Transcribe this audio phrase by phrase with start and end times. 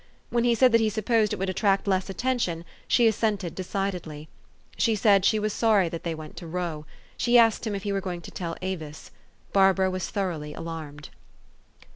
[0.31, 4.29] When he said that he supposed it would attract less attention, she assented decidedly.
[4.75, 6.87] She said she was sorry they went to row.
[7.17, 9.11] She asked him if he were going to tell Avis.
[9.53, 11.09] Barbara was thoroughly alarmed.